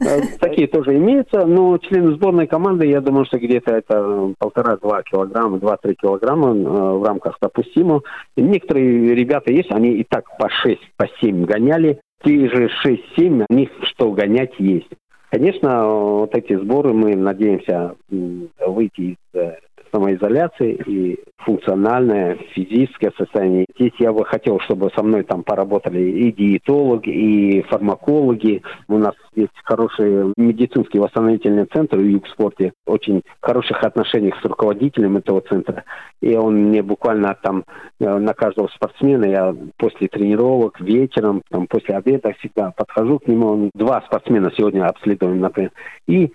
Э, 0.00 0.20
такие 0.40 0.66
тоже 0.66 0.96
имеются, 0.96 1.46
но 1.46 1.78
члены 1.78 2.12
сборной 2.12 2.46
команды, 2.46 2.86
я 2.86 3.00
думаю, 3.00 3.24
что 3.26 3.38
где-то 3.38 3.72
это 3.72 4.32
полтора-два 4.38 5.02
килограмма, 5.02 5.58
два-три 5.58 5.94
килограмма 5.94 6.48
э, 6.48 6.98
в 6.98 7.04
рамках 7.04 7.38
допустимого. 7.40 8.02
Некоторые 8.36 9.14
ребята 9.14 9.52
есть, 9.52 9.70
они 9.70 9.92
и 9.92 10.04
так 10.04 10.24
по 10.38 10.48
шесть, 10.48 10.82
по 10.96 11.08
семь 11.20 11.44
гоняли. 11.44 12.00
Те 12.24 12.48
же 12.48 12.68
шесть-семь, 12.82 13.44
у 13.48 13.54
них 13.54 13.70
что 13.82 14.10
гонять 14.10 14.54
есть. 14.58 14.88
Конечно, 15.30 15.86
вот 15.86 16.34
эти 16.34 16.56
сборы 16.56 16.92
мы 16.92 17.16
надеемся 17.16 17.96
выйти 18.08 19.00
из 19.00 19.16
э, 19.34 19.56
самоизоляции 19.96 20.74
и 20.86 21.18
функциональное, 21.38 22.36
физическое 22.54 23.12
состояние. 23.16 23.66
Здесь 23.78 23.92
я 23.98 24.12
бы 24.12 24.24
хотел, 24.24 24.60
чтобы 24.60 24.90
со 24.94 25.02
мной 25.02 25.22
там 25.22 25.42
поработали 25.42 26.00
и 26.00 26.32
диетологи, 26.32 27.08
и 27.08 27.62
фармакологи. 27.62 28.62
У 28.88 28.98
нас 28.98 29.14
есть 29.34 29.52
хороший 29.64 30.32
медицинский 30.36 30.98
восстановительный 30.98 31.66
центр 31.66 31.98
в 31.98 32.04
Югспорте, 32.04 32.72
очень 32.86 33.22
хороших 33.40 33.82
отношениях 33.82 34.34
с 34.40 34.44
руководителем 34.44 35.16
этого 35.16 35.40
центра. 35.40 35.84
И 36.20 36.34
он 36.36 36.68
мне 36.68 36.82
буквально 36.82 37.36
там 37.40 37.64
э, 38.00 38.18
на 38.18 38.34
каждого 38.34 38.68
спортсмена, 38.68 39.24
я 39.24 39.54
после 39.76 40.08
тренировок, 40.08 40.80
вечером, 40.80 41.42
там, 41.50 41.66
после 41.66 41.96
обеда 41.96 42.34
всегда 42.38 42.72
подхожу 42.76 43.18
к 43.18 43.28
нему. 43.28 43.70
Два 43.74 44.02
спортсмена 44.02 44.50
сегодня 44.56 44.86
обследуем, 44.86 45.40
например. 45.40 45.70
И 46.06 46.32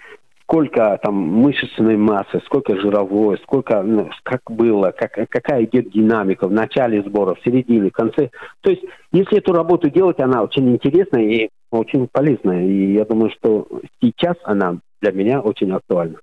сколько 0.51 0.99
там 1.01 1.15
мышечной 1.15 1.95
массы, 1.95 2.41
сколько 2.45 2.75
жировой, 2.75 3.37
сколько, 3.43 3.81
ну, 3.83 4.09
как 4.23 4.41
было, 4.49 4.91
как, 4.91 5.13
какая 5.29 5.63
идет 5.63 5.91
динамика 5.91 6.45
в 6.45 6.51
начале 6.51 7.01
сбора, 7.03 7.35
в 7.35 7.43
середине, 7.45 7.89
в 7.89 7.93
конце. 7.93 8.31
То 8.59 8.69
есть, 8.69 8.83
если 9.13 9.37
эту 9.37 9.53
работу 9.53 9.89
делать, 9.89 10.19
она 10.19 10.43
очень 10.43 10.69
интересная 10.69 11.23
и 11.23 11.49
очень 11.71 12.09
полезная. 12.11 12.65
И 12.65 12.93
я 12.95 13.05
думаю, 13.05 13.31
что 13.31 13.65
сейчас 14.01 14.35
она 14.43 14.79
для 15.01 15.13
меня 15.13 15.39
очень 15.39 15.71
актуальна. 15.71 16.17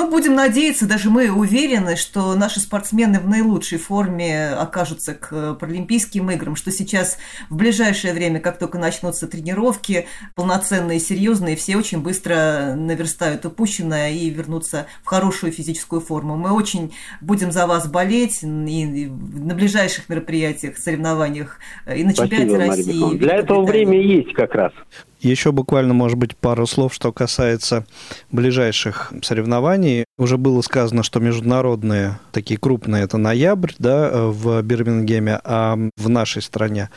Мы 0.00 0.08
будем 0.08 0.34
надеяться, 0.34 0.86
даже 0.86 1.10
мы 1.10 1.30
уверены, 1.30 1.94
что 1.94 2.34
наши 2.34 2.58
спортсмены 2.58 3.20
в 3.20 3.28
наилучшей 3.28 3.76
форме 3.76 4.48
окажутся 4.48 5.12
к 5.12 5.54
Паралимпийским 5.56 6.30
играм, 6.30 6.56
что 6.56 6.70
сейчас 6.70 7.18
в 7.50 7.56
ближайшее 7.56 8.14
время, 8.14 8.40
как 8.40 8.58
только 8.58 8.78
начнутся 8.78 9.28
тренировки, 9.28 10.06
полноценные, 10.34 11.00
серьезные, 11.00 11.54
все 11.54 11.76
очень 11.76 12.00
быстро 12.00 12.74
наверстают 12.76 13.44
упущенное 13.44 14.12
и 14.12 14.30
вернутся 14.30 14.86
в 15.02 15.06
хорошую 15.06 15.52
физическую 15.52 16.00
форму. 16.00 16.34
Мы 16.34 16.50
очень 16.52 16.94
будем 17.20 17.52
за 17.52 17.66
вас 17.66 17.86
болеть 17.86 18.42
и 18.42 18.46
на 18.46 19.54
ближайших 19.54 20.08
мероприятиях, 20.08 20.78
соревнованиях 20.78 21.58
и 21.94 22.04
на 22.04 22.14
чемпионате 22.14 22.56
России. 22.56 23.18
Для 23.18 23.36
этого 23.36 23.66
время 23.66 24.00
есть 24.00 24.32
как 24.32 24.54
раз. 24.54 24.72
Еще 25.20 25.52
буквально, 25.52 25.94
может 25.94 26.18
быть, 26.18 26.36
пару 26.36 26.66
слов, 26.66 26.94
что 26.94 27.12
касается 27.12 27.84
ближайших 28.32 29.12
соревнований. 29.22 30.04
Уже 30.18 30.38
было 30.38 30.60
сказано, 30.62 31.02
что 31.02 31.20
международные, 31.20 32.18
такие 32.32 32.58
крупные, 32.58 33.04
это 33.04 33.18
ноябрь, 33.18 33.72
да, 33.78 34.10
в 34.12 34.62
Бирмингеме, 34.62 35.38
а 35.44 35.76
в 35.96 36.08
нашей 36.08 36.42
стране 36.42 36.90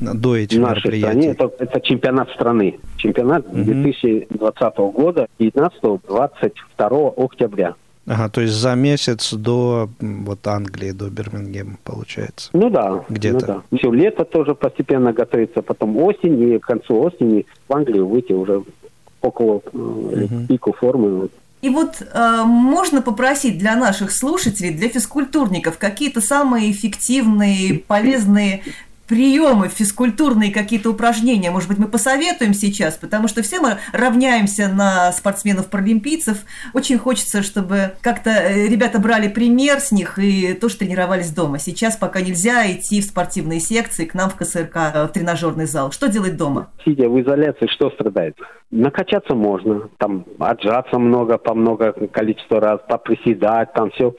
до 0.00 0.36
этих 0.36 0.58
в 0.58 0.62
нашей 0.62 0.76
мероприятий. 0.76 1.10
Стране 1.10 1.28
это, 1.28 1.50
это 1.58 1.80
чемпионат 1.80 2.30
страны. 2.30 2.78
Чемпионат 2.96 3.46
угу. 3.46 3.56
2020 3.56 4.76
года, 4.78 5.28
19-22 5.38 7.14
октября. 7.16 7.74
Ага, 8.06 8.28
то 8.28 8.40
есть 8.40 8.54
за 8.54 8.74
месяц 8.74 9.34
до 9.34 9.88
вот 10.00 10.46
Англии, 10.46 10.92
до 10.92 11.10
Бирмингема, 11.10 11.76
получается. 11.82 12.50
Ну 12.52 12.70
да. 12.70 13.04
Где-то. 13.08 13.46
Ну 13.46 13.62
да. 13.70 13.78
Все 13.78 13.90
лето 13.90 14.24
тоже 14.24 14.54
постепенно 14.54 15.12
готовится, 15.12 15.62
потом 15.62 15.96
осень, 15.96 16.40
и 16.40 16.58
к 16.58 16.66
концу 16.66 17.00
осени 17.00 17.46
в 17.68 17.74
Англию 17.74 18.06
выйти 18.06 18.32
уже 18.32 18.62
около 19.20 19.54
угу. 19.72 20.28
пику 20.48 20.72
формы. 20.72 21.28
И 21.62 21.68
вот 21.68 22.00
э, 22.00 22.42
можно 22.44 23.02
попросить 23.02 23.58
для 23.58 23.74
наших 23.74 24.12
слушателей, 24.12 24.72
для 24.72 24.88
физкультурников 24.88 25.78
какие-то 25.78 26.20
самые 26.20 26.70
эффективные, 26.70 27.80
полезные 27.80 28.62
приемы, 29.06 29.68
физкультурные 29.68 30.52
какие-то 30.52 30.90
упражнения, 30.90 31.50
может 31.50 31.68
быть, 31.68 31.78
мы 31.78 31.88
посоветуем 31.88 32.54
сейчас, 32.54 32.96
потому 32.96 33.28
что 33.28 33.42
все 33.42 33.60
мы 33.60 33.78
равняемся 33.92 34.68
на 34.68 35.12
спортсменов-паралимпийцев. 35.12 36.38
Очень 36.74 36.98
хочется, 36.98 37.42
чтобы 37.42 37.92
как-то 38.00 38.30
э, 38.30 38.66
ребята 38.68 38.98
брали 38.98 39.28
пример 39.28 39.80
с 39.80 39.92
них 39.92 40.18
и 40.18 40.54
тоже 40.54 40.78
тренировались 40.78 41.32
дома. 41.32 41.58
Сейчас 41.58 41.96
пока 41.96 42.20
нельзя 42.20 42.70
идти 42.70 43.00
в 43.00 43.04
спортивные 43.04 43.60
секции, 43.60 44.04
к 44.04 44.14
нам 44.14 44.30
в 44.30 44.36
КСРК, 44.36 44.76
э, 44.76 45.04
в 45.06 45.08
тренажерный 45.08 45.66
зал. 45.66 45.92
Что 45.92 46.08
делать 46.08 46.36
дома? 46.36 46.70
Сидя 46.84 47.08
в 47.08 47.20
изоляции, 47.20 47.66
что 47.68 47.90
страдает? 47.90 48.36
Накачаться 48.70 49.34
можно, 49.34 49.88
там 49.98 50.24
отжаться 50.38 50.98
много, 50.98 51.38
по 51.38 51.54
много 51.54 51.92
количество 51.92 52.60
раз, 52.60 52.80
поприседать, 52.88 53.72
там 53.72 53.90
все. 53.92 54.14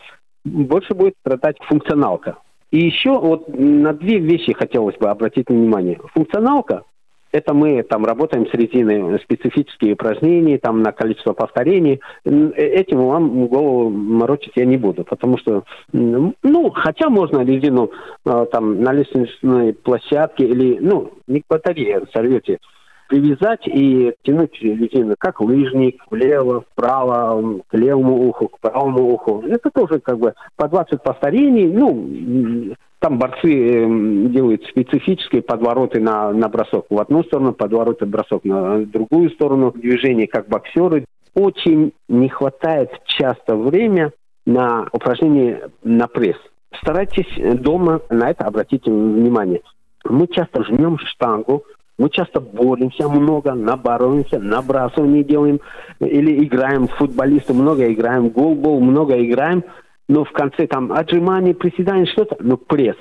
Больше 0.45 0.93
будет 0.93 1.15
страдать 1.21 1.57
функционалка 1.67 2.37
и 2.71 2.79
еще 2.79 3.17
вот 3.17 3.47
на 3.47 3.93
две 3.93 4.19
вещи 4.19 4.53
хотелось 4.53 4.97
бы 4.97 5.09
обратить 5.09 5.49
внимание. 5.49 5.99
Функционалка– 6.13 6.83
это 7.31 7.53
мы 7.53 7.83
там 7.83 8.05
работаем 8.05 8.47
с 8.47 8.53
резиной, 8.53 9.19
специфические 9.19 9.93
упражнения, 9.93 10.57
там 10.57 10.81
на 10.81 10.91
количество 10.91 11.33
повторений. 11.33 12.01
Этим 12.25 13.05
вам 13.05 13.47
голову 13.47 13.89
морочить 13.89 14.53
я 14.55 14.65
не 14.65 14.77
буду, 14.77 15.03
потому 15.03 15.37
что, 15.37 15.63
ну, 15.91 16.71
хотя 16.71 17.09
можно 17.09 17.43
резину 17.43 17.91
э, 18.25 18.45
там 18.51 18.81
на 18.81 18.93
лестничной 18.93 19.73
площадке 19.73 20.45
или, 20.45 20.77
ну, 20.79 21.11
не 21.27 21.41
к 21.41 21.45
батарее 21.49 22.03
сорвете, 22.13 22.59
привязать 23.07 23.67
и 23.67 24.13
тянуть 24.23 24.61
резину, 24.61 25.15
как 25.17 25.39
лыжник, 25.41 26.03
влево, 26.09 26.63
вправо, 26.71 27.61
к 27.67 27.73
левому 27.73 28.27
уху, 28.27 28.49
к 28.49 28.59
правому 28.59 29.13
уху. 29.13 29.43
Это 29.47 29.69
тоже 29.71 29.99
как 29.99 30.19
бы 30.19 30.33
по 30.55 30.67
20 30.67 31.01
повторений. 31.01 31.67
Ну, 31.67 32.75
там 32.99 33.19
борцы 33.19 33.83
эм, 33.83 34.31
делают 34.31 34.65
специфические 34.65 35.41
подвороты 35.41 35.99
на, 35.99 36.31
на 36.31 36.49
бросок 36.49 36.87
в 36.89 36.99
одну 36.99 37.23
сторону, 37.23 37.53
подвороты 37.53 38.05
бросок 38.05 38.43
на 38.43 38.85
другую 38.85 39.29
сторону, 39.31 39.71
движение 39.71 40.27
как 40.27 40.47
боксеры. 40.47 41.05
Очень 41.33 41.93
не 42.09 42.29
хватает 42.29 42.89
часто 43.05 43.55
время 43.55 44.11
на 44.45 44.87
упражнение 44.91 45.69
на 45.83 46.07
пресс. 46.07 46.37
Старайтесь 46.81 47.59
дома 47.59 48.01
на 48.09 48.31
это 48.31 48.45
обратить 48.45 48.85
внимание. 48.85 49.61
Мы 50.03 50.27
часто 50.27 50.63
жмем 50.63 50.97
штангу, 50.99 51.63
мы 51.97 52.09
часто 52.09 52.39
боремся 52.39 53.09
много, 53.09 53.53
набарываемся, 53.53 54.39
набрасывание 54.39 55.23
делаем, 55.23 55.59
или 55.99 56.43
играем 56.45 56.87
в 56.87 56.93
футболиста, 56.93 57.53
много 57.53 57.91
играем, 57.91 58.29
голбол, 58.29 58.79
много 58.79 59.19
играем, 59.23 59.63
но 60.07 60.23
в 60.23 60.31
конце 60.31 60.67
там 60.67 60.91
отжимание, 60.91 61.55
приседание, 61.55 62.05
что-то, 62.05 62.37
ну 62.39 62.57
пресс. 62.57 62.97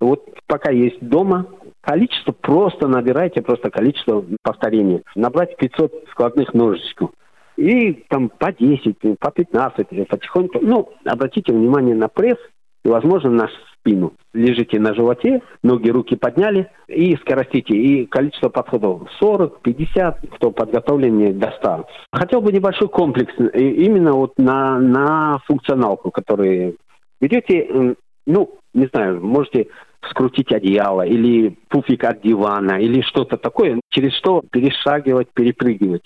Вот 0.00 0.24
пока 0.46 0.70
есть 0.70 1.00
дома, 1.00 1.46
количество 1.80 2.32
просто 2.32 2.86
набирайте, 2.86 3.42
просто 3.42 3.70
количество 3.70 4.24
повторений. 4.42 5.02
Набрать 5.14 5.56
500 5.56 5.92
складных 6.10 6.54
ножичков. 6.54 7.10
И 7.56 8.04
там 8.08 8.28
по 8.28 8.52
10, 8.52 9.18
по 9.18 9.30
15, 9.30 10.08
потихоньку. 10.08 10.58
Ну, 10.60 10.90
обратите 11.06 11.52
внимание 11.52 11.94
на 11.94 12.08
пресс 12.08 12.38
и, 12.86 12.88
возможно, 12.88 13.30
на 13.30 13.48
спину. 13.80 14.12
Лежите 14.32 14.78
на 14.78 14.94
животе, 14.94 15.42
ноги, 15.62 15.90
руки 15.90 16.14
подняли 16.14 16.70
и 16.86 17.16
скоростите. 17.16 17.74
И 17.74 18.06
количество 18.06 18.48
подходов 18.48 19.10
40, 19.18 19.60
50, 19.60 20.20
кто 20.36 20.50
подготовленнее 20.52 21.32
до 21.32 21.50
100. 21.50 21.86
Хотел 22.12 22.40
бы 22.40 22.52
небольшой 22.52 22.88
комплекс 22.88 23.32
именно 23.54 24.12
вот 24.12 24.34
на, 24.38 24.78
на 24.78 25.38
функционалку, 25.46 26.12
который 26.12 26.76
берете, 27.20 27.96
ну, 28.26 28.54
не 28.72 28.86
знаю, 28.86 29.20
можете 29.20 29.66
скрутить 30.10 30.52
одеяло 30.52 31.02
или 31.02 31.58
пуфик 31.68 32.04
от 32.04 32.22
дивана 32.22 32.78
или 32.80 33.00
что-то 33.00 33.36
такое, 33.36 33.80
через 33.90 34.14
что 34.14 34.42
перешагивать, 34.52 35.28
перепрыгивать. 35.34 36.02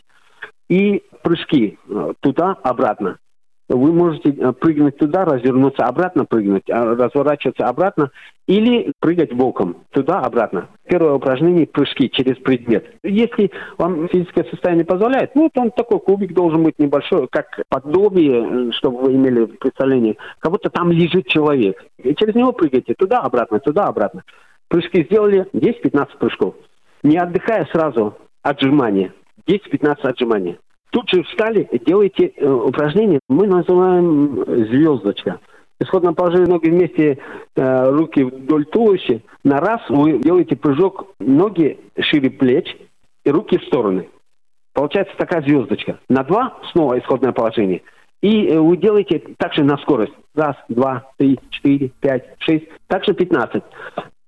И 0.71 1.03
прыжки 1.23 1.79
э, 1.89 2.13
туда-обратно. 2.21 3.19
Вы 3.73 3.93
можете 3.93 4.31
э, 4.31 4.53
прыгнуть 4.53 4.97
туда, 4.97 5.25
развернуться 5.25 5.85
обратно, 5.85 6.25
прыгнуть, 6.25 6.69
а, 6.69 6.97
разворачиваться 6.97 7.67
обратно 7.67 8.11
или 8.49 8.93
прыгать 8.99 9.33
боком 9.33 9.85
туда-обратно. 9.93 10.67
Первое 10.89 11.12
упражнение– 11.12 11.67
прыжки 11.73 12.11
через 12.11 12.37
предмет. 12.39 12.85
Если 13.05 13.53
вам 13.79 14.09
физическое 14.09 14.43
состояние 14.50 14.85
позволяет, 14.85 15.37
ну, 15.37 15.49
там 15.55 15.71
такой 15.71 16.00
кубик 16.00 16.33
должен 16.33 16.65
быть 16.65 16.81
небольшой, 16.81 17.29
как 17.31 17.61
подобие, 17.69 18.71
э, 18.71 18.73
чтобы 18.73 19.03
вы 19.03 19.15
имели 19.15 19.45
представление, 19.45 20.17
как 20.41 20.50
будто 20.50 20.69
там 20.69 20.91
лежит 20.91 21.29
человек. 21.29 21.81
И 22.03 22.12
через 22.17 22.35
него 22.35 22.50
прыгаете 22.53 22.95
туда-обратно, 22.95 23.61
туда-обратно. 23.61 24.25
Прыжки 24.67 25.05
сделали, 25.05 25.47
10-15 25.53 26.09
прыжков. 26.19 26.57
Не 27.05 27.19
отдыхая 27.19 27.69
сразу 27.73 28.17
отжимания. 28.43 29.15
10-15 29.47 29.95
отжиманий. 30.03 30.59
Тут 30.91 31.09
же 31.11 31.23
встали, 31.23 31.69
делайте 31.87 32.33
э, 32.37 32.49
упражнение, 32.49 33.21
мы 33.29 33.47
называем 33.47 34.43
э, 34.43 34.57
звездочка. 34.67 35.39
Исходно 35.79 36.13
положили 36.13 36.47
ноги 36.47 36.69
вместе, 36.69 37.19
э, 37.57 37.91
руки 37.91 38.25
вдоль 38.25 38.67
туловища. 38.67 39.21
На 39.45 39.59
раз 39.59 39.81
вы 39.89 40.19
делаете 40.19 40.57
прыжок, 40.57 41.15
ноги 41.21 41.79
шире 41.99 42.31
плеч 42.31 42.77
и 43.25 43.31
руки 43.31 43.59
в 43.59 43.65
стороны. 43.65 44.09
Получается 44.73 45.15
такая 45.17 45.43
звездочка. 45.43 45.99
На 46.09 46.25
два 46.25 46.59
снова 46.73 46.99
исходное 46.99 47.33
положение. 47.33 47.83
И 48.21 48.47
э, 48.47 48.59
вы 48.59 48.77
делаете 48.77 49.23
также 49.39 49.63
на 49.63 49.79
скорость. 49.79 50.13
Раз, 50.35 50.57
два, 50.69 51.11
три, 51.17 51.39
четыре, 51.51 51.93
пять, 52.01 52.25
шесть. 52.39 52.67
Также 52.89 53.15
пятнадцать. 53.15 53.65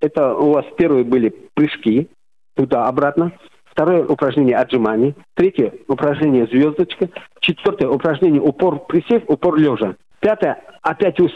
Это 0.00 0.34
у 0.34 0.52
вас 0.52 0.64
первые 0.76 1.04
были 1.04 1.34
прыжки 1.54 2.08
туда-обратно. 2.54 3.32
Второе 3.72 4.04
упражнение 4.04 4.56
отжимание. 4.56 5.14
Третье 5.34 5.72
упражнение 5.88 6.46
звездочка. 6.46 7.08
Четвертое 7.40 7.88
упражнение 7.88 8.40
упор 8.40 8.84
присев, 8.86 9.22
упор 9.28 9.56
лежа. 9.56 9.96
Пятое 10.20 10.62
опять 10.82 11.18
вы 11.18 11.30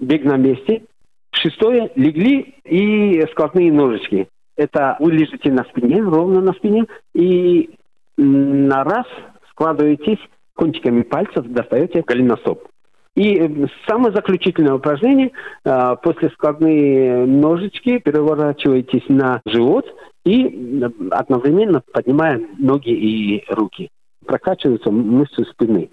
бег 0.00 0.24
на 0.24 0.36
месте. 0.36 0.84
Шестое 1.32 1.90
легли 1.96 2.54
и 2.64 3.26
складные 3.32 3.72
ножички. 3.72 4.28
Это 4.56 4.96
вы 5.00 5.12
лежите 5.12 5.50
на 5.50 5.64
спине, 5.64 6.00
ровно 6.00 6.40
на 6.40 6.52
спине, 6.52 6.84
и 7.14 7.70
на 8.16 8.84
раз 8.84 9.06
складываетесь 9.50 10.20
кончиками 10.54 11.02
пальцев, 11.02 11.46
достаете 11.46 12.02
голеностоп. 12.02 12.68
И 13.14 13.66
самое 13.86 14.14
заключительное 14.14 14.74
упражнение, 14.74 15.32
а, 15.64 15.96
после 15.96 16.30
складные 16.30 17.26
ножички 17.26 17.98
переворачиваетесь 17.98 19.06
на 19.08 19.42
живот 19.44 19.84
и 20.24 20.82
одновременно 21.10 21.82
поднимаем 21.92 22.48
ноги 22.58 22.90
и 22.90 23.44
руки. 23.52 23.90
Прокачиваются 24.24 24.90
мышцы 24.90 25.44
спины. 25.44 25.90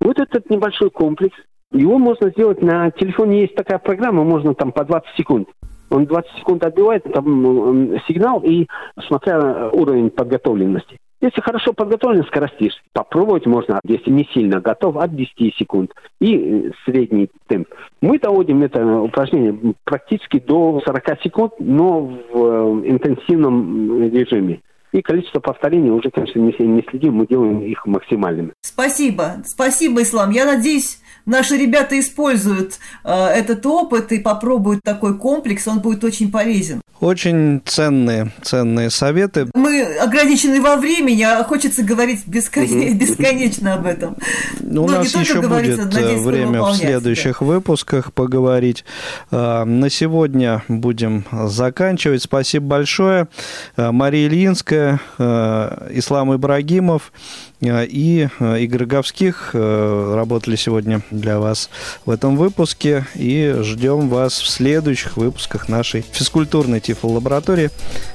Вот 0.00 0.18
этот 0.18 0.48
небольшой 0.48 0.90
комплекс, 0.90 1.36
его 1.72 1.98
можно 1.98 2.30
сделать 2.30 2.62
на 2.62 2.90
телефоне, 2.92 3.42
есть 3.42 3.54
такая 3.54 3.78
программа, 3.78 4.24
можно 4.24 4.54
там 4.54 4.72
по 4.72 4.84
20 4.84 5.16
секунд. 5.16 5.48
Он 5.90 6.06
20 6.06 6.30
секунд 6.38 6.64
отбивает 6.64 7.04
там 7.12 7.98
сигнал 8.06 8.42
и 8.42 8.66
смотря 9.06 9.68
уровень 9.70 10.10
подготовленности. 10.10 10.98
Если 11.20 11.40
хорошо 11.40 11.72
подготовлен, 11.72 12.24
скоростишь. 12.24 12.74
Попробовать 12.92 13.44
можно, 13.44 13.80
если 13.84 14.10
не 14.10 14.24
сильно 14.32 14.60
готов, 14.60 14.96
от 14.96 15.14
10 15.16 15.54
секунд. 15.56 15.92
И 16.20 16.36
э, 16.36 16.70
средний 16.84 17.28
темп. 17.48 17.68
Мы 18.00 18.20
доводим 18.20 18.62
это 18.62 18.84
упражнение 19.00 19.74
практически 19.84 20.38
до 20.38 20.80
40 20.84 21.22
секунд, 21.22 21.52
но 21.58 22.02
в 22.02 22.34
э, 22.34 22.88
интенсивном 22.88 24.10
режиме. 24.12 24.60
И 24.92 25.02
количество 25.02 25.40
повторений 25.40 25.90
уже, 25.90 26.10
конечно, 26.10 26.38
не, 26.38 26.54
не 26.58 26.82
следим, 26.88 27.14
мы 27.14 27.26
делаем 27.26 27.60
их 27.60 27.84
максимальными. 27.86 28.52
Спасибо. 28.62 29.42
Спасибо, 29.44 30.02
Ислам. 30.02 30.30
Я 30.30 30.46
надеюсь, 30.46 31.00
наши 31.26 31.56
ребята 31.56 31.98
используют 31.98 32.78
э, 33.04 33.12
этот 33.12 33.64
опыт 33.66 34.12
и 34.12 34.18
попробуют 34.18 34.80
такой 34.82 35.18
комплекс, 35.18 35.68
он 35.68 35.80
будет 35.80 36.04
очень 36.04 36.30
полезен. 36.30 36.80
Очень 37.00 37.62
ценные, 37.64 38.32
ценные 38.42 38.90
советы. 38.90 39.48
Мы 39.54 39.84
ограничены 39.84 40.60
во 40.60 40.76
времени, 40.76 41.22
а 41.22 41.44
хочется 41.44 41.84
говорить 41.84 42.26
бескон... 42.26 42.64
бесконечно 42.98 43.74
об 43.74 43.86
этом. 43.86 44.16
Ну, 44.58 44.84
у 44.84 44.88
нас 44.88 45.14
еще 45.14 45.40
будет 45.40 45.78
надеюсь, 45.78 46.22
время 46.22 46.62
в 46.62 46.74
следующих 46.74 47.40
выпусках 47.40 48.12
поговорить. 48.12 48.84
А, 49.30 49.64
на 49.64 49.90
сегодня 49.90 50.64
будем 50.66 51.24
заканчивать. 51.30 52.22
Спасибо 52.22 52.66
большое. 52.66 53.28
А, 53.76 53.92
Мария 53.92 54.26
Ильинская, 54.26 54.77
а, 55.18 55.88
Ислам 55.90 56.34
Ибрагимов. 56.34 57.12
Э, 57.60 57.84
и 57.84 58.28
э, 58.38 58.60
Игорь 58.60 58.84
Говских 58.84 59.50
э, 59.52 60.12
работали 60.14 60.56
сегодня 60.56 61.02
для 61.10 61.38
вас 61.38 61.70
в 62.04 62.10
этом 62.10 62.36
выпуске. 62.36 63.06
И 63.14 63.54
ждем 63.60 64.08
вас 64.08 64.40
в 64.40 64.48
следующих 64.48 65.16
выпусках 65.16 65.68
нашей 65.68 66.02
физкультурной 66.02 66.80
тифлолаборатории. 66.80 67.70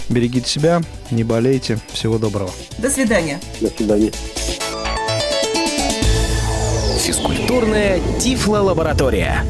Берегите 0.10 0.50
себя, 0.50 0.82
не 1.12 1.24
болейте. 1.24 1.80
Всего 1.92 2.18
доброго. 2.18 2.52
До 2.78 2.90
свидания. 2.90 3.40
До 3.60 3.70
свидания. 3.70 4.12
Физкультурная 7.00 8.00
тифлолаборатория. 8.20 9.44